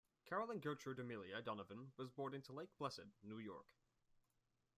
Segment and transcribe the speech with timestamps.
[0.25, 3.67] Carolyn Gertrude Amelia Donovan was born in Lake Placid, New York.